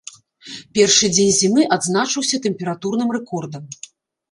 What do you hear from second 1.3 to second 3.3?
зімы адзначыўся тэмпературным